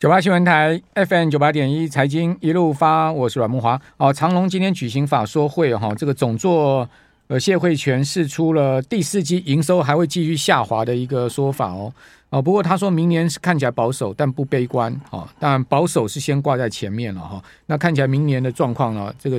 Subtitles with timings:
[0.00, 3.78] 九八新闻台 FM 九八点一财经一路发，我是阮慕华。
[3.98, 6.88] 哦，长隆今天举行法说会哈，这个总座
[7.26, 11.92] 呃谢慧全释出了第四季营收还会继续下滑的一个说法哦。
[12.30, 14.98] 哦，不过他说明年是看起来保守，但不悲观。
[15.10, 17.44] 哦，但保守是先挂在前面了哈。
[17.66, 19.38] 那看起来明年的状况呢，这个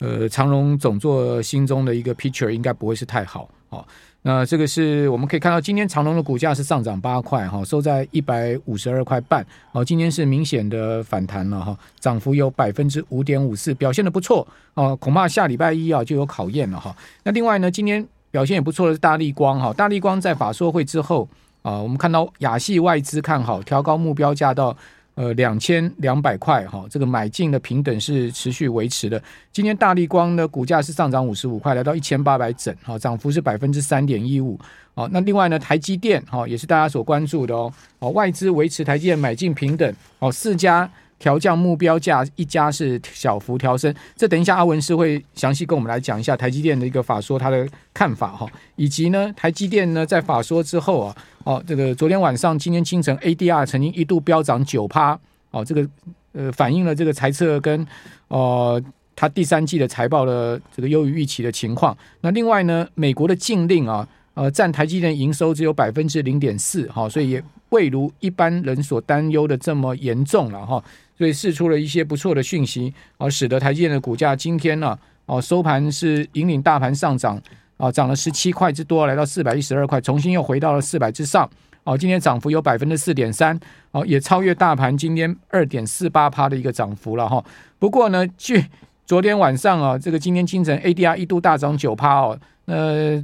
[0.00, 3.48] 呃长隆总座心中的一个 picture 应该不会是太好。
[3.68, 3.86] 哦。
[4.24, 9.44] 那这个是我们可以看到，今天长隆的股价是上涨八块哈，收在一百五十二块半。
[9.72, 14.94] 哦，今天是明显的反弹了哈，涨幅有百分之五点五四，表现的不错哦。
[14.96, 16.94] 恐怕下礼拜一啊就有考验了哈。
[17.24, 21.28] 那另外呢，今天表现也不错的是大立光哈，大立光在法说会之后
[21.62, 24.76] 啊，我们看到亚系外资看好，调高目标价到。
[25.14, 29.22] 呃，两千两百块哈，这个买进的平等是持续维持的。
[29.52, 34.58] 今天大立光的股价是上涨五十五块，来到一千八百整，哈，涨幅是百分之三点一五。
[34.94, 37.72] 好，那另外呢，台积电哈也是大家所关注的哦。
[37.98, 40.90] 哦，外资维持台积电买进平等，哦，四家
[41.22, 43.94] 调降目标价，一家是小幅调升。
[44.16, 47.64] 这等一下阿文是会详细跟我们来讲一下台积电的一个法说他的
[47.94, 51.16] 看法哈，以及呢，台积电呢在法说之后啊。
[51.44, 55.18] 哦，这个昨天晚上、今天清晨，ADR 曾经一度飙涨九趴。
[55.52, 55.88] 哦，这个
[56.32, 57.86] 呃反映了这个财测跟
[58.28, 58.82] 呃
[59.14, 61.96] 它第三季的财报的这个优于预期的情况。
[62.20, 70.80] 那另外呢，美国的禁令啊，呃占台积电营收只有百分之零点四，哈，所以也未如一般人所担忧的这么严重了哈。
[71.18, 77.42] 所以释出了一些不错的讯息，而使得台积电的股价今天呢，哦收盘是引领大盘上涨。
[77.78, 81.50] 啊，涨了十七块之多，来到四百一十二块，重新又回到了四百之上。
[81.82, 83.58] 哦，今天涨幅有百分之四点三，
[83.90, 87.44] 哦，也超越大盘今天二点四八趴的一个涨幅了哈。
[87.80, 88.64] 不过呢，据
[89.04, 93.20] 昨天晚上啊，这个今天清晨 ADR 一度大涨九趴哦，那，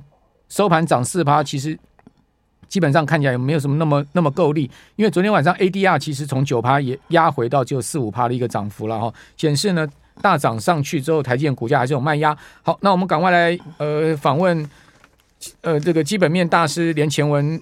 [0.48, 1.78] 收盘涨四趴，其实
[2.68, 9.88] 基本上看起来也没有什么那么那么够力，因为昨天晚上 ADR 其实从九趴也压回到只有四五趴的一个涨幅了哈，显示呢。
[10.20, 12.36] 大涨上去之后，台积电股价还是有卖压。
[12.64, 14.68] 好，那我们赶快来呃访问
[15.60, 17.56] 呃这个基本面大师连前文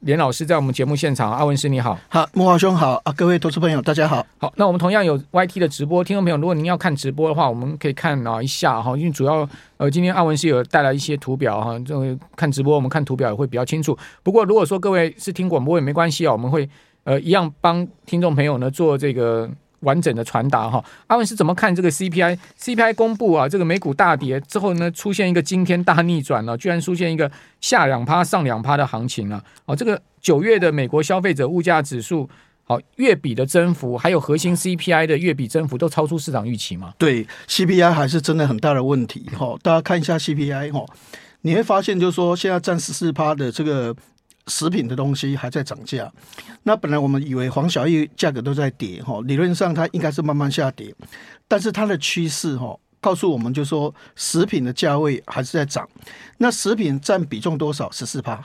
[0.00, 1.30] 连老师在我们节目现场。
[1.30, 4.26] 阿文师你好，好，木华兄好啊，各位投资朋友大家好。
[4.38, 9.46] 好，那我们同样有 YT 的直播，听众朋友，如果您要看直播的话，我们可以看啊一下哈，因为主要
[9.76, 13.96] 呃今天阿文师有带来一些图表哈，这个看直播我们看图表也会比较清楚。
[14.22, 16.66] 不过如果说各位是听广播也没关系啊，我们会
[17.04, 19.50] 呃一样帮听众朋友呢做这个。
[19.80, 27.30] 完整的传达哈，阿文是怎么看这个 CPI？CPI 公布啊，这个美股大跌之后呢，出现一个惊天大逆转了，居然出现一个
[27.60, 29.42] 下两趴上两趴的行情啊。
[29.64, 32.28] 哦，这个九月的美国消费者物价指数，
[32.64, 36.92] 好月比的增幅，还有核心 CPI 的月比增幅都超出市场预期吗？
[36.98, 39.56] 对，CPI 还是真的很大的问题哈。
[39.62, 40.84] 大家看一下 CPI 哈，
[41.40, 43.96] 你会发现就是说现在占十四趴的这个。
[44.46, 46.10] 食品的东西还在涨价，
[46.62, 50.94] 那本来我们以为黄小玉价格都在跌哈，理论上它应该是慢慢下跌，
[51.46, 55.88] 但是它的趋势哈告诉我们，就说食品的价位还是在涨。
[56.38, 57.90] 那食品占比重多少？
[57.90, 58.44] 十四趴，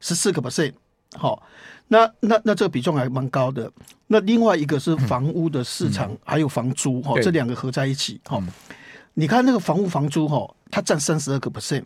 [0.00, 0.72] 十四个 percent。
[1.14, 1.42] 好，
[1.88, 3.70] 那那那这个比重还蛮高的。
[4.06, 8.42] 那另外一个是房屋的市场，嗯、还有房租哈，这两个合在一起哈。
[9.14, 11.84] 你看那个房屋房租哈，它占三十二个 percent。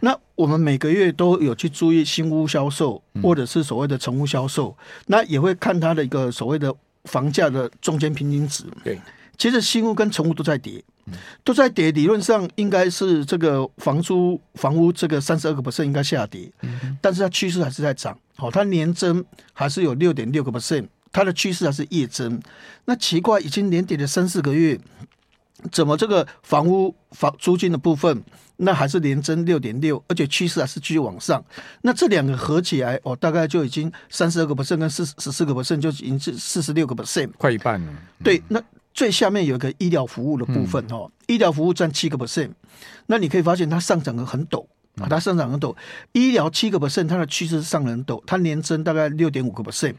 [0.00, 4.76] 那我们每个月都有去注意新屋销售，或者是所谓的成屋销售，
[5.06, 8.64] 那也会看它的一个所谓的房价的中间平均值。
[8.82, 8.98] 对，
[9.36, 10.82] 其实新屋跟成屋都在跌，
[11.44, 11.92] 都在跌。
[11.92, 16.50] 理论上应该是这个房租房屋这个三十二个 percent 应该下跌，
[17.02, 18.18] 但是它趋势还是在涨。
[18.36, 22.40] 好，它年增还是有六点六个 percent，它的趋势还是月增。
[22.86, 24.80] 那奇怪，已经连跌了三四个月。
[25.72, 28.22] 怎么这个房屋房租金的部分，
[28.56, 31.42] 那还是连增六点六，而且趋势还是继续往上。
[31.82, 37.92] 那这两个合起来，哦，大概就已经三十二个 percent 跟四十四个 percent 就已经是四十六个 percent，快一半了。
[38.22, 42.50] 对，那最下面有一个医疗服务的部分，哦，医疗服务占七个 percent，
[43.06, 44.64] 那你可以发现它上涨的很陡
[45.00, 45.74] 啊，它上涨很陡。
[46.12, 49.94] 医疗七个 percent，它的趋势是上很陡，它年增大概六点五个 percent。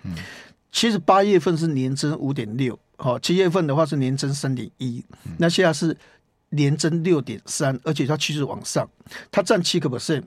[0.75, 2.77] 其实八月份是年增五点六。
[2.97, 5.01] 好，七月份的话是年增三点一，
[5.37, 5.95] 那现在是
[6.49, 8.85] 年增六点三，而且它趋势往上，
[9.31, 10.23] 它占七个 percent，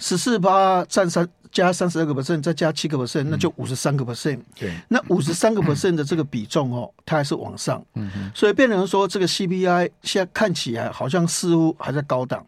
[0.00, 4.40] 十四八占三加三十二个 percent，再加七个 percent，那就五十三个 percent。
[4.58, 7.84] 对，那五十三个 percent 的这个比重哦，它还是往上。
[7.94, 12.44] 嗯，所以变成说这个 CPI 现在看起来好像似乎还在高档。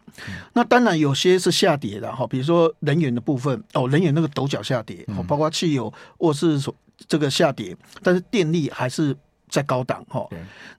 [0.52, 6.74] 那当然有些是下跌的哈，比如说能源的部分哦，能源那个陡角下跌，包括汽油或是说
[7.08, 9.16] 这个下跌，但是电力还是。
[9.46, 10.26] 在高档哈，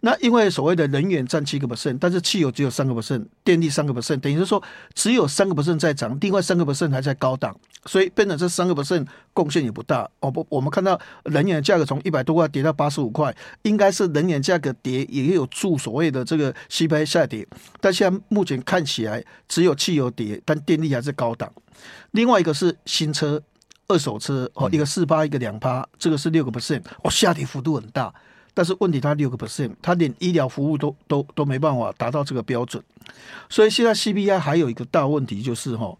[0.02, 4.62] 那因为所谓的能源占七个 percent，但是汽油只有三个 percent，电力三个 percent，等于是说
[4.94, 10.10] 只有三个 percent 在涨，另外三个 percent 还在高档，所以变成这三个 percent 贡献也不大。
[10.20, 17.48] 哦不，我们看到能源的价格从一百多块跌到八十五块，应该是能源价格跌也有助所谓的这个 CPI 下跌，
[17.80, 21.50] 但现在目前看起来只有汽油跌，但电力还是高档。
[22.12, 23.42] 另外一个是新车、
[23.88, 28.14] 二手车哦，一个四八，一个两趴，这个是六个 percent，哦，下跌幅度很大。
[28.54, 32.82] 但是问题，它六个 percent，它连医疗服务都都都没办法达到这个标准，
[33.50, 35.96] 所以现在 CPI 还有一个大问题就是哈，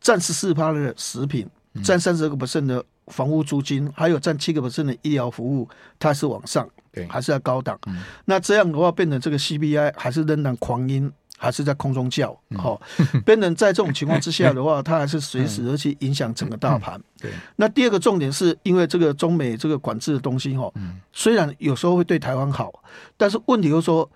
[0.00, 1.48] 占十四趴的食品，
[1.82, 5.66] 占三十二个 percent 的房屋租金，还有占七个 percent 的医疗服务，
[5.98, 7.78] 它是往上，对，还是要高档。
[8.26, 11.10] 那这样的话，变成这个 CPI 还是仍然狂鹰。
[11.44, 12.80] 还是在空中叫，好，
[13.24, 17.00] 变成在这种情况之下的话， 它还是随时而去影响整个大盘。
[17.20, 20.72] 对，那第二个重点是因为这个中美这个管制的东西，哈，
[21.12, 22.72] 虽然有时候会对台湾好，
[23.16, 24.10] 但是问题就是说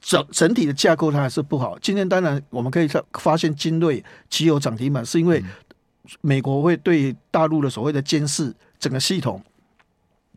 [0.00, 1.78] 整整体的架构它还是不好。
[1.80, 5.44] 今天当然我们可以发现精锐汽油涨停板，是因为
[6.20, 9.42] 美国会对大陆的所谓的监视整个系统。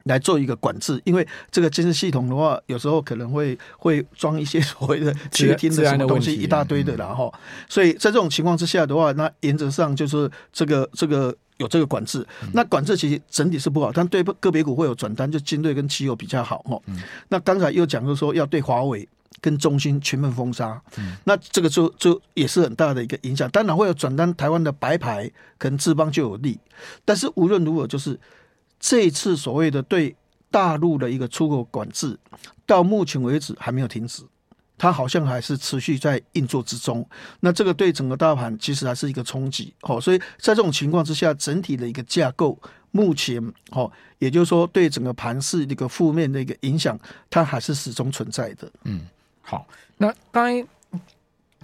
[0.04, 7.34] 来做一个管制，因为这个监视系统的话，有时候可能会 会装一些所谓的窃听的什么东西，一大堆的，然后，
[7.70, 12.26] 所以在这种情况之下的话，那原则上就是这个这个有这个管制。
[12.54, 16.82] 那管制其实整体是不好，但对个别股会有转单，就金队跟汽油比较好哦。
[17.30, 19.08] 那刚才又讲就是说要对华为
[19.40, 20.82] 跟中兴全面封杀，
[21.24, 23.50] 那这个就就也是很大的一个影响。
[23.52, 26.60] 当然会有转单，台湾的白牌可能智邦就有利，
[27.06, 28.20] 但是无论如何就是。
[28.84, 30.14] 这一次所谓的对
[30.52, 32.20] 大陆的一个出口管制，
[32.66, 34.24] 到目前为止还没有停止，
[34.78, 37.08] 它好像还是持续在运作之中。
[37.40, 42.60] 那这个对整个大盘其实还是一个冲击，哦，所以在这种情况之下，整体的一个架构
[42.92, 43.42] 目前，
[43.72, 43.90] 哦，
[44.20, 48.70] 也就是说对整个盘市一个负面的一个影响，它还是始终存在的。
[48.84, 49.00] 嗯，
[49.42, 49.66] 好，
[49.96, 50.68] 那刚才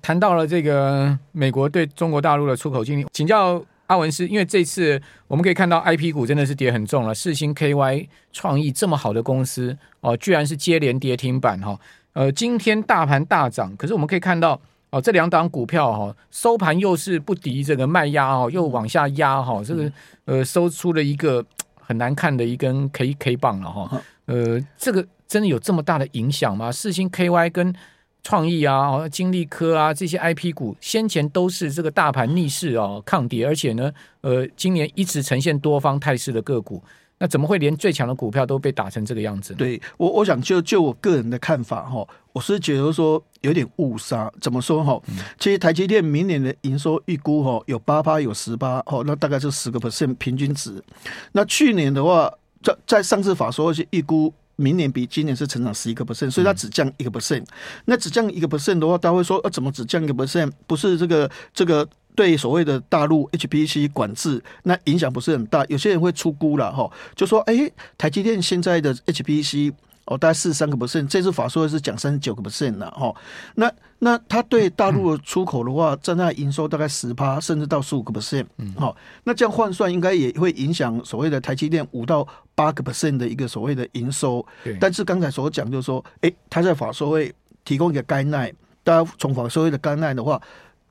[0.01, 3.61] 谈到了这个美国对中国大陆的出口经历，请教。
[3.89, 11.77] 阿文斯，因为这次我们可以看到 IP 股真的是跌很重了，世星 KY 创意这么好的公司哦，居然是接连跌停板哈。
[12.13, 14.59] 呃，今天大盘大涨，可是我们可以看到
[14.91, 19.91] 哦，这两档股票哈收盘又是不敌这个卖压哦，又往下压哈，这个
[20.25, 21.43] 呃收出了一个
[21.79, 24.01] 很难看的一根 K K 棒了哈。
[24.25, 26.71] 呃，这个真的有这么大的影响吗？
[26.71, 27.73] 世星 KY 跟
[28.21, 36.83] 创意啊，金利科啊，这些 IP 股先前都是这个大盘逆势哦抗跌，而且呢，呃，今年一直呈现多方态势的个股，
[37.17, 39.57] 那怎么会连最强的股票都被打成这个样子呢？
[39.57, 44.31] 对我，我想就就我个人的看法哈，我是觉得说有点误杀。
[44.41, 45.01] 怎么说哈？
[45.39, 50.83] 其实台积电明年的营收预估哈有八八有十八哦，那大概是十个 percent 平均值。
[51.31, 52.31] 那去年的话，
[52.61, 54.33] 在在上次法说是预估。
[54.59, 57.45] 明年比今年是成长十一个 percent，所以它只降一个 percent。
[57.85, 60.51] 那只降一个 percent 的话，大家会说，呃，怎么只降一个 percent？
[60.67, 65.65] 不是这个这个对所谓的大陆 HPC 管制，那影响不是很大。
[65.69, 69.73] 有些人会出估了哈，就说，哎、欸，台积电现在的 HPC。
[70.09, 73.13] 哦，大概四十三个 percent，这次法说是讲三十九个 percent 了哈。
[73.53, 78.47] 那那它对大陆的出口的话，占它营收大概十趴，甚至到十五个 percent。
[78.57, 84.43] 嗯，好，那这样换算应该也会影响所谓的台积电五到八个 percent 的一个所谓的营收。
[84.63, 84.75] 对。
[84.81, 87.31] 但是刚才所讲就是说，哎，它在法说会
[87.63, 88.53] 提供一个 guideline，
[88.83, 90.41] 大家从法说会的 guideline 的话，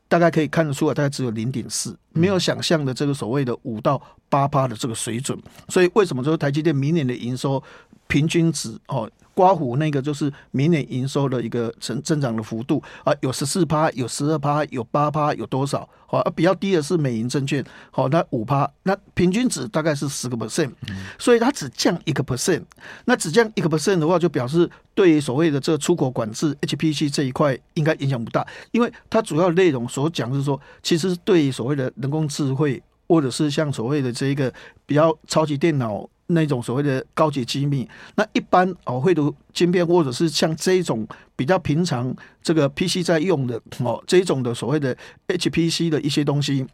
[0.07, 5.37] 大概可以看得出来，大概只有零点四，没有想象的这个所谓的五到八趴的这个水准。
[5.69, 7.61] 所以为什么说台积电明年的营收？
[8.09, 15.89] 平均值哦，刮胡那个就是明年营收的一个成增长的幅度啊，有十四趴，有十二趴，有八趴，有多少？
[16.11, 20.73] 好，比较低的是美银证券，好，那五趴，那平均值大概是十个 percent，
[21.19, 22.63] 所以它只降一个 percent，
[23.05, 34.53] 那只降一个 percent 的话，就表示对于所谓的这个出口管制 HPC 这一块应该影响不大，因为它主要内容所讲是说，其实对于所谓的人工智慧，或者是像所谓的这一个
[34.87, 36.09] 比较超级电脑。
[36.31, 44.95] 那种所谓的高级机密，那一般哦，绘图晶片或者是像这一种比较平常这个 PC 在用的哦，这一种的所谓的
[45.27, 46.67] HPC 的一些东西，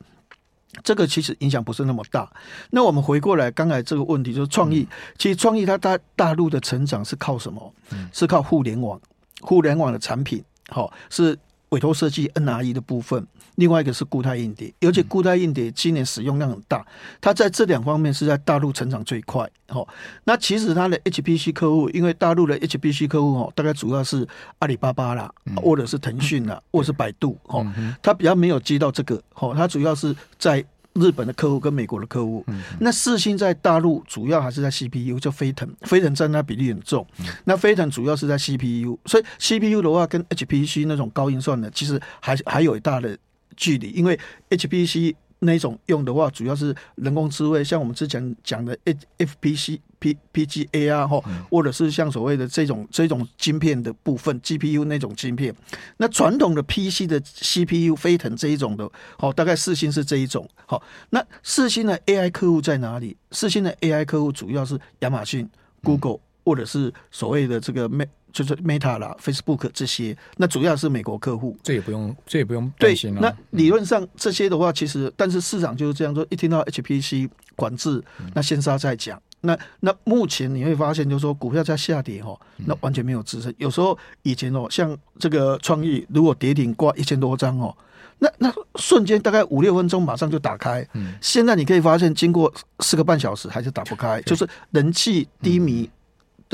[0.82, 2.28] 这个其实影响不是那么大。
[2.70, 7.72] 那我们回过来刚才这个问题，就是创意，其实创意它大大陆的成长是靠什么？
[8.12, 9.00] 是靠互联网，
[9.40, 11.38] 互联网的产品，好是。
[11.74, 13.26] 委托设计 NRE 的部分，
[13.56, 16.86] 另外一个是固态硬碟，而且固态硬碟今年使用量很大，
[17.20, 19.50] 它在这两方面是在大陆成长最快。
[19.68, 19.86] 哦，
[20.22, 24.24] 那其实它的 HPC 客户，因为大陆的 HPC 客户哦，大概主要是
[24.60, 27.36] 阿里巴巴啦，或者是腾讯啦，或者是百度。
[27.46, 27.66] 哦，
[28.00, 29.20] 它比较没有接到这个。
[29.34, 30.64] 哦，它主要是在
[30.94, 32.44] 日本的客户跟美国的客户。
[32.80, 37.06] 那四星在大陆主要还是在 CPU，就飞腾，飞腾占它比例很重。
[37.18, 43.16] 嗯、那飞腾主要是在 CPU，所以 CPU 的话跟 HPC 那种高运算的，其实还还有一大的
[43.56, 44.18] 距离，因为
[44.50, 45.14] HPC。
[45.44, 48.76] 那种用的话，主要是人工智慧，像我们之前讲的
[49.18, 55.54] FPC、P、PGA 啊，或或者是像所谓的这种这种晶片的部分，GPU 那种晶片。
[55.96, 60.48] 那传统的 PC 的 CPU 飞腾这一种的，好，大概四星是这一种。
[60.66, 63.16] 好，那四星的 AI 客户在哪里？
[63.30, 65.48] 四星的 AI 客户主要是亚马逊、
[65.82, 68.08] Google，或者是所谓的这个 Mac。
[68.34, 73.20] 就是 Meta 啦，Facebook 这些，那主要是美国客户，这也不用，这也不用担心了。
[73.20, 78.02] 那理论上这些的话，其实，但是市场就是这样说，一听到 HPC 管制，
[78.34, 79.22] 那先杀再讲。
[79.42, 82.36] 那那目前你会发现，就是说股票在下跌哦，
[82.66, 83.54] 那完全没有支撑。
[83.56, 87.72] 有时候以前哦，像这个创意，如果跌停挂一千多张哦，
[88.18, 90.84] 那那瞬间大概五六分钟马上就打开。
[91.20, 95.88] 现在你可以发现，经过四个半小时还是打不开，就是人气低迷。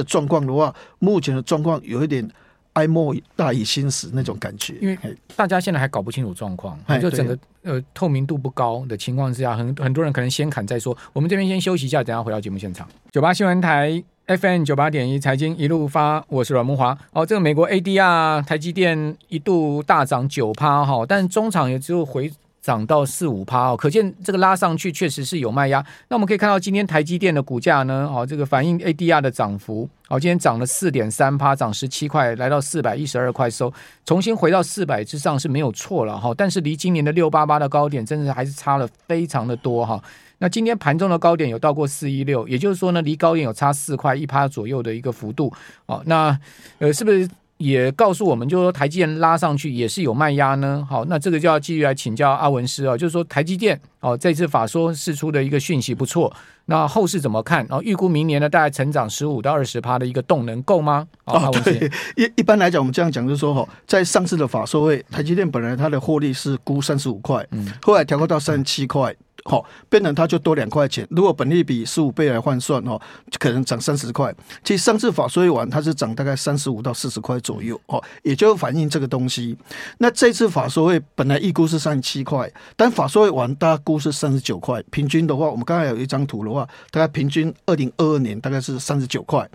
[0.00, 2.26] 的状况的话，目前的状况有一点
[2.73, 4.99] 哀莫大于心死那种感觉，因为
[5.37, 10.97] 大家现在还搞不清楚状况，就整个呃透明度不高的情况之下，很很多人可能先砍再说。
[11.12, 12.88] 我们这边先休息一下，等下回到节目现场。
[13.12, 16.97] 九八新闻台 FM 九八点一财经一路发，我是阮梦华。
[17.12, 22.33] 哦，这个美国 ADR 台积电一度大涨九趴哈，但中场也只有回。
[22.62, 25.85] 涨到四五趴哦，可见这个拉上去确实是有卖压。
[26.09, 33.73] 那我们可以看到今天台积电的股价呢，哦，这个反映 ADR 的涨幅，哦，今天涨了四点三趴，涨十七块，来到四百一十二块收，
[34.05, 36.35] 重新回到四百之上是没有错了哈。
[36.37, 40.02] 但是离今年的六八八的高点，真的还是差了非常的多哈。
[40.38, 45.52] 那今天盘中的高点有到过四一六，也就是说呢，离高点有差四块一趴左右的一个幅度
[45.87, 46.02] 哦。
[46.07, 46.38] 那
[46.79, 47.29] 呃，是不是？
[47.61, 50.85] 也告诉我们，就是说台积电拉上去也是有卖压呢。
[50.88, 57.59] 好，那这个就要继续来请教阿文师啊，就是说台积电哦，这次法说释出的一个讯息不错，那后市怎么看？
[57.69, 61.07] 然后预估明年呢，大概成长十五到二十趴的一个动能够吗？
[61.26, 69.14] 哦，对，一一般来讲，我们这样讲就是说，哈，在上次的法说会，台积电本来它的获利是估三十五块，嗯，后来调高到三十七块。
[69.45, 71.07] 好，变成它就多两块钱。
[71.11, 74.35] 如果本利比十五倍来换算，哦，就可能涨三十块。
[74.63, 79.57] 其实上次法说完，它是涨大概三十五到四十块左右，哦，也就反映这个东西。
[79.99, 84.83] 那这次法说会本来预估是三十七块，但法说会完，大家估是三十九块。
[84.91, 89.49] 平均的话，我们刚才有一张图的话，大概平均二零二二年大概是三十九块。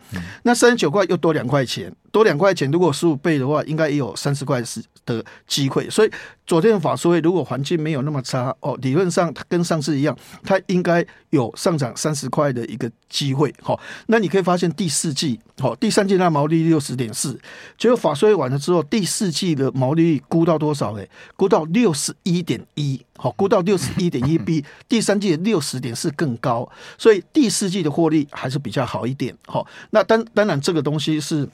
[0.44, 1.94] 那三十九块又多两块钱。
[2.16, 5.90] 多两块钱，如果十五倍的话，应该也有三十块是的机会。
[5.90, 6.10] 所以
[6.48, 13.54] 昨天的法说会，如果环境没有那么差哦，理论上它跟上次一样，它应该有上涨三十块的一个机会。
[13.62, 17.38] 好，那你可以发现第四季，好，第三季那毛利率六十点四，
[17.78, 20.94] 结果法说会完了之后，第四季的毛利率估到多少？
[20.94, 26.72] 诶，估到六十一点一，好，估到六十一点一，比第三季的六十点四更高。
[26.98, 29.36] 所以第四季的获利还是比较好一点。
[29.48, 31.46] 好，那当当然这个东西是。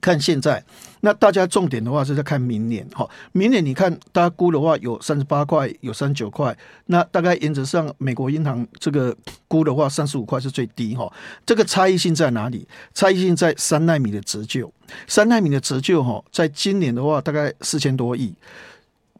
[0.00, 0.62] 看现在，
[1.00, 3.08] 那大家重点的话是在看明年哈。
[3.32, 6.56] 明年你看，大家估的话有三十八块，有三十九块。
[6.86, 9.16] 那大概原则上，美国银行这个
[9.46, 11.10] 估的话，三十五块是最低哈。
[11.46, 12.66] 这个差异性在哪里？
[12.94, 14.70] 差异性在三纳米的折旧。
[15.06, 18.34] 三纳米的折旧哈，在今年的话，大概四千多亿。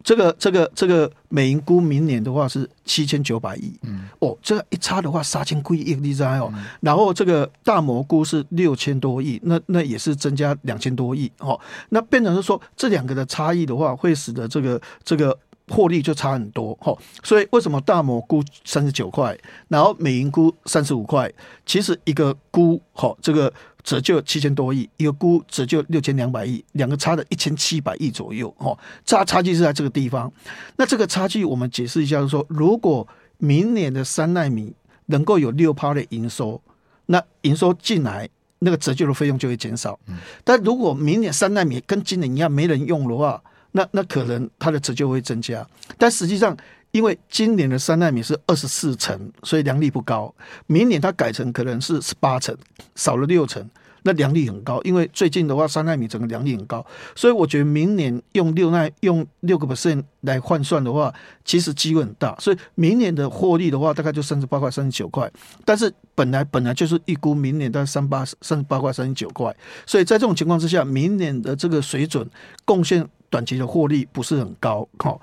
[0.06, 6.52] 这个这个这个美银估明年的话是七千九百亿，嗯，哦，这个一差的话三千几亿，你知道哦。
[6.54, 15.36] 嗯、然后这个大摩估是六千多亿，那那也是增加两千多亿，哦，那变成是说这两个的差异的话，会使得这个这个
[15.66, 19.36] 获利就差很多，哦，所以为什么大摩估三十九块，
[19.66, 21.28] 然后美银估三十五块，
[21.66, 23.52] 其实一个估，哦，这个。
[23.86, 30.30] 折旧七千多亿，一个估折旧六千两百亿，两个差的一千七百亿左右，哦，差差距是在这个地方。
[30.76, 33.06] 那这个差距我们解释一下，就是说，如果
[33.38, 34.74] 明年的三纳米
[35.06, 36.60] 能够有六趴的营收，
[37.06, 38.28] 那营收进来，
[38.58, 39.96] 那个折旧的费用就会减少。
[40.42, 43.40] 但如果明年三纳米跟今年一样没人用的话，
[43.70, 45.64] 那那可能它的折旧会增加。
[45.96, 46.56] 但实际上，
[46.96, 50.34] 因为今年的三奈米是二十四层，所以良率不高。
[50.66, 52.56] 明年它改成可能是十八层，
[52.94, 53.62] 少了六层，
[54.04, 54.80] 那良率很高。
[54.82, 56.82] 因为最近的话，三奈米整个良率很高，
[57.14, 61.12] 所以我觉得明年用六奈用六个 percent 来换算的话，
[61.44, 62.34] 其实机会很大。
[62.40, 65.30] 所以明年的获利的话，大概就三十八块、三十九块。
[65.66, 72.26] 但是本来本来就是预估明年大概三八三十八块、三十九块，所以在这种情况之下，明年的这个水准
[72.64, 75.20] 贡献短期的获利不是很高，好。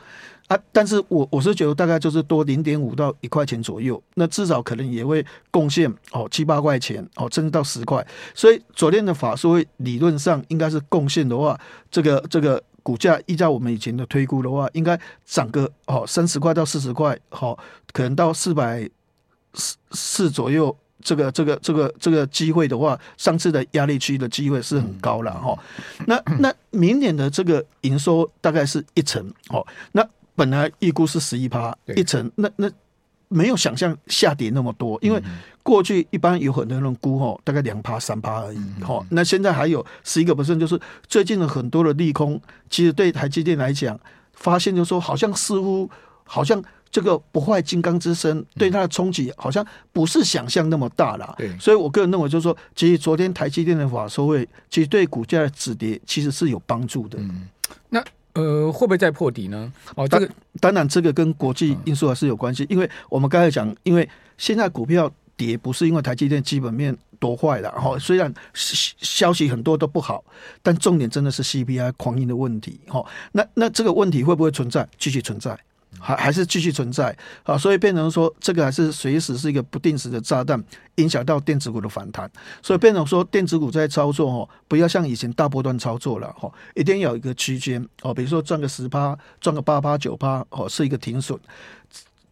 [0.53, 8.05] 啊，但是我我是觉得大概就是多零点五到一块钱左右，那至少可能也会贡献哦七八块钱哦，甚至到十块。
[8.35, 17.57] 所以昨天的法说会理论上应该是贡献的话，这个这个股价依照我们以前的推估的话，应该涨个哦三十块到四十块，好，
[17.91, 18.87] 可能到四百
[19.53, 20.75] 四四左右。
[21.05, 25.53] 这个这个这个这个机会的话，上次的压力区的机会是很高了哈。
[26.07, 29.67] 那那明年的这个营收大概是一成哦。
[29.91, 30.01] 那
[30.35, 32.69] 本来预估是十一趴一层，那那
[33.27, 35.21] 没有想象下跌那么多，因为
[35.61, 38.59] 过去一般有很多人估哦，大概两趴三趴而已。
[38.81, 43.99] 好，那现在还有十一个 percent，就是最近的很多的利空，其实对台积电来讲，
[44.33, 45.89] 发现就是说好像似乎
[46.23, 46.63] 好像。
[46.93, 57.17] 这个不坏金刚之身对它的冲击好像不是想象那么大了，对，所以我个人认为就是说，其实昨天台积电的法说会，其实对股价的止跌其实是有帮助的。
[57.19, 57.49] 嗯，
[57.89, 57.99] 那
[58.33, 59.71] 呃会不会再破底呢？
[59.95, 70.23] 哦，这个当然这个跟国际因素还是有关系，因为我们刚才讲，因为现在股票跌不是因为台积电基本面多坏了，哈，虽然消息很多都不好，
[70.61, 74.87] 但重点真的是 CPI 狂印的问题，哈，那那这个问题会不会存在？
[74.97, 75.57] 继续存在。
[76.03, 80.61] 还还是继续存在啊，所以变成说这个还是随时是一个不定时的炸弹，
[80.95, 82.29] 影响到电子股的反弹。
[82.61, 91.39] 所以变成说电子股在操作哦，不要像以前大波段操作了哈，一定要有一个区间哦，比如说赚个十趴，赚个八趴九趴哦，是一个停损。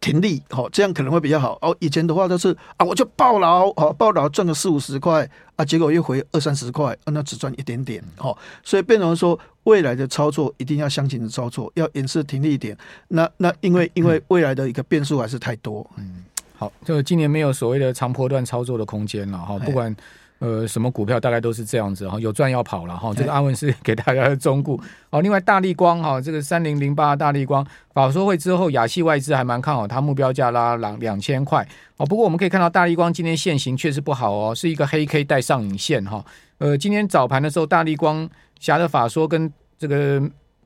[0.02, 1.56] 停利，好，这样可能会比较好。
[1.62, 12.76] 哦，以前的话都是啊，我就抱牢，好，抱牢赚个四五十块啊，结果又回二三十块，那只赚一点点，好，所以变成说未来的操作一定要相信的操作，要严实停利一点。
[13.08, 16.24] 那那因为因为未来的一个变数还是太多，嗯，
[16.58, 19.96] 好，就今年没有所谓的长波段操作的空间了，哈，不管。
[20.42, 23.14] 呃，什么股票大概都是这样子哈，有赚要跑了哈。
[23.14, 24.76] 这个阿文是给大家的忠告
[25.10, 25.22] 哦。
[25.22, 31.64] 另外，大立光哈，这个三零零八大立光法说会之后，亚系外资还蛮看好它，目标价拉两两千块
[31.96, 32.04] 哦。
[32.04, 36.24] 不过我们可以看到，大立光今天线型确实不好哦，是一个黑 K 带上影线哈。
[36.58, 40.20] 呃，今天早盘的时候，大立光挟着法说跟这个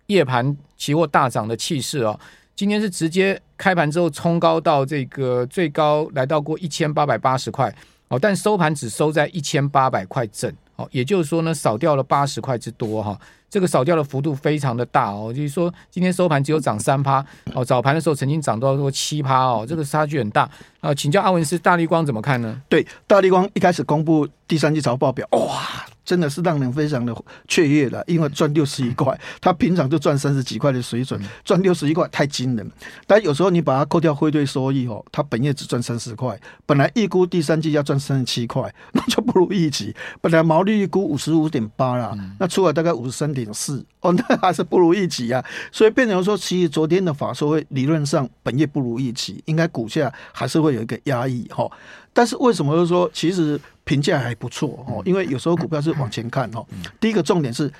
[0.07, 2.19] 夜盘期货大涨的气势哦，
[2.55, 7.71] 今天是直接开盘之后冲高到这个最高来到过一千八百八十块。
[8.09, 13.19] 哦，但收盘只收在一千八百块整，哦，也就是说呢，少掉了八十块之多哈，
[13.51, 20.49] 这个少掉的幅度非常的大哦，就是说今天收盘只有涨三趴，哦，早盘的时候曾经涨到说七趴哦，这个差距很大
[20.81, 22.63] 啊，请教阿文斯，大立光怎么看呢？
[22.69, 25.87] 对，大立光一开始公布第三季财报表，哇。
[26.07, 27.15] 真的是让人非常的
[27.49, 32.71] 雀跃了，因为赚六十一块，他平常就赚三十几块的水准，赚六十一块太惊人。
[33.07, 39.95] 但有时候你把它扣掉汇兑收益哦，他本业只赚三十块，本来预估第三季要赚三十七块， 那就不如预期。
[40.21, 45.45] 本来毛利预估五十五点八啦，那出来大概五十三点四，哦，那还是不如预期啊。
[45.73, 51.69] 所以变成说，其实昨天的法说会理论上本业不如预期，应该股价还是会有一个压抑哈。
[52.17, 53.61] 但是为什么就是说其实？
[53.89, 56.67] 评价还不错哦，因为有时候股票是往前看哦。
[56.99, 57.73] 第一个重点是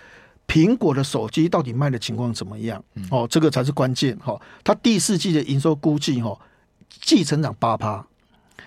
[0.47, 4.41] 苹果的手机到底卖的情况怎么样哦，这个才是关键哈。
[4.63, 6.39] 它第四季的营收估计哦，
[6.89, 8.07] 季成长八趴，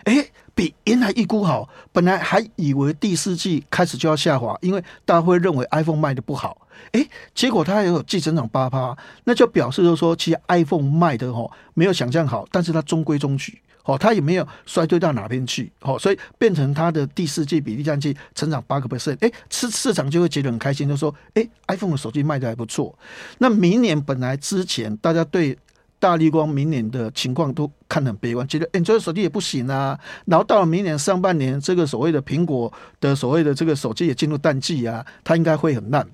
[0.04, 0.30] 哎，
[0.60, 1.70] 比原来预估好。
[1.94, 8.94] 本来还以为第四季开始就要下滑，因为大家会认为 iPhone 卖的不好，哎，结果它也有季成长八趴，
[9.24, 13.62] 那就表示就是说，其实 iPhone 卖的哈没有想象好，但是它中规中矩。
[13.86, 22.94] 哦，它也没有衰退到哪边去，哦，所以变成它的第四季比第三季成长八个 percent，哎，市市场就会觉得很开心，就说，哎，iPhone 的手机卖得还不错。
[23.40, 25.58] 那明年本来之前大家对
[26.00, 30.00] 大立光明年的情况都看得很悲观，觉得哎，这个手机也不行啊。
[30.26, 36.08] 然后到了明年上半年，这个所谓的苹果的所谓的这个手机也进入淡季啊，它应该会很烂。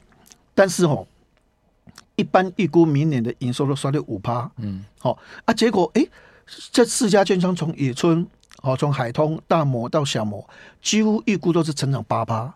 [0.53, 1.07] 但是哦，
[2.15, 6.05] 一般预估明年的营收都衰退五趴，嗯，好啊，结果哎。
[6.71, 8.23] 这四家券商从野村，
[8.61, 10.47] 哦，从海通、大摩到小摩，
[10.79, 12.53] 几乎预估都是成长八趴。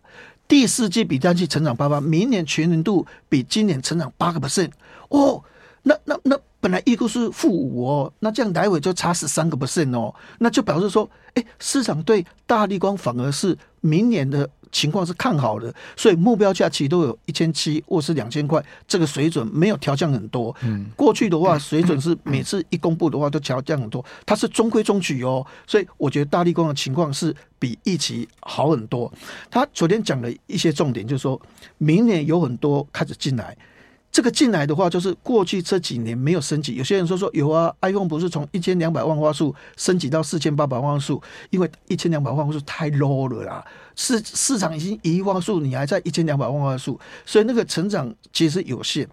[0.48, 4.70] 第四季比第三季成长八趴，明年全年度比今年成长八个 percent。
[5.08, 5.44] 哦，
[5.82, 14.50] 那那那本来预估是负五哦，那这样来回就差十三个 percent 哦，那就表示说，哎，市场对大立光反而是明年的。
[14.72, 20.56] 情况是看好的，所以目标价其实都有一千七或是两千块，这个水准没有调降很多。
[20.62, 25.44] 嗯，过去的话水准是每次一公布的话都调降很多，它是中规中矩哦。
[25.66, 29.12] 所以我觉得大立光的情况是比预期好很多。
[29.50, 31.42] 他昨天讲了一些重点，就是说
[31.80, 33.58] 明年有很多开始进来。
[34.12, 36.76] 这个进来的话，就是过去这几年没有升级。
[36.76, 43.64] 有些人说说有啊，iPhone 不是从一千两百万画素升级到四千八百万画素，因为一千两百万画素太 low 了啦。
[43.96, 49.08] 市市场已经一亿画素，你还在一千两百万画素，所以那个成长其实有限。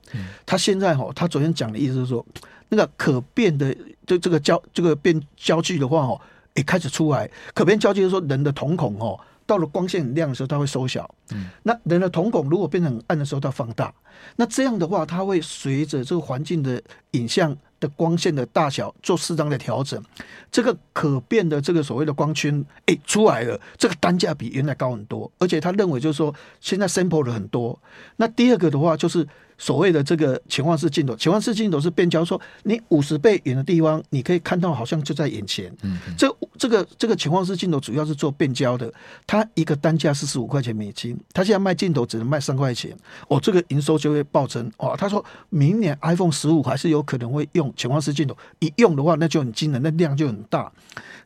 [0.47, 2.25] 他现在哈，他昨天讲的意思是说，
[2.71, 6.21] 那个可变的就这个焦这个变焦距的话哦，
[6.55, 7.31] 也开始出来。
[7.53, 9.21] 可变焦距就是说人的瞳孔哦。
[9.47, 11.09] 到了光线很亮的时候，它会缩小。
[11.33, 13.95] 嗯，那人的瞳孔如果变成很暗的时候，它放大。
[14.37, 16.83] 那这样的话，它会随着这个环境的
[17.13, 20.03] 影像的光线的大小做适当的调整。
[20.51, 25.31] 这个可变的这个所谓的光圈，哎，出来了，这个单价比原来高很多。
[25.39, 27.79] 而且他认为就是说，现在 sample 了很多。
[28.17, 29.27] 那第二个的话就是。
[29.59, 35.75] 所谓的这个潜望式镜头，潜望式镜头是变焦，说你五十倍远的地方，你可以看到好像就在眼前。
[35.83, 38.93] 嗯，这这个这个潜望式镜头主要是做变焦的，
[39.27, 42.95] 它一个单价四十五块钱美金，它现在卖镜头只能卖三块钱，
[43.29, 44.71] 哦，这个营收就会暴增。
[44.77, 50.71] 哦，他说明年 iPhone 十五还是有可能会用潜望式镜头，一用的话那就很惊人，那量就很大。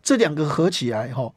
[0.03, 1.31] 这两个合起来，哈。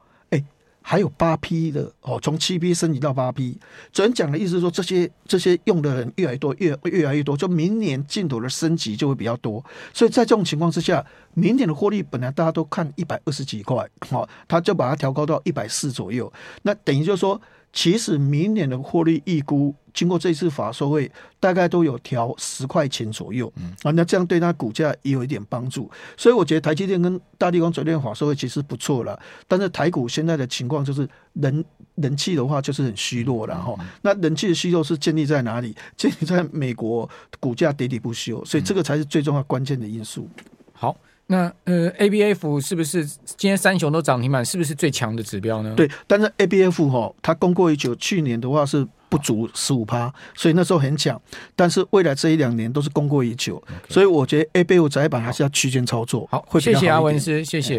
[0.86, 3.58] 还有八 P 的哦，从七 P 升级到八 P。
[3.90, 9.64] 昨天讲的意思是说，这些这些用的人越来越多，越越来越多，就明年镜头的升级就会比较多。
[9.94, 16.30] 所以在这种情况之下，明年的获利本来大家都看一百二十几块，哦，他就把它调高到一百四左右。
[16.62, 17.40] 那等于就是说。
[17.74, 21.10] 其实明年的获利预估，经过这次法说会，
[21.40, 25.90] 大概都有调十块钱左右，嗯啊，那这样对它股价也有一点帮助。
[26.16, 31.64] 所以我觉得台积电跟大地光昨天法说会其实不错了，但是台股现在的情况就是人
[31.96, 33.74] 人气的话就是很虚弱了哈。
[34.02, 35.76] 那人气的虚弱是建立在哪里？
[35.98, 37.10] 建立在美国
[37.40, 40.28] 股价跌跌不休，所以这个才是最重要关键的因素。
[40.72, 40.96] 好。
[41.26, 44.44] 那呃，A B F 是不是今天三雄都涨停板？
[44.44, 45.72] 是不是最强的指标呢？
[45.74, 51.18] 对，但是 A B F 哈，它供过于求，去年的话是不足十五趴，所以那时候很强。
[51.56, 56.28] 但是未来这一两年都是供过于求.所以我觉得 A B F 窄板还是要区间操作。
[56.30, 57.72] 好，会谢谢阿文师，谢谢。